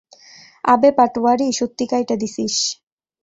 [0.63, 2.55] আবে পাটওয়ারি, সত্যি কাইটা দিছিস।